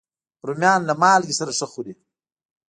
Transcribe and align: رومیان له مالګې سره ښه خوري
رومیان 0.47 0.81
له 0.89 0.93
مالګې 1.01 1.33
سره 1.39 1.51
ښه 1.57 1.67
خوري 1.71 1.93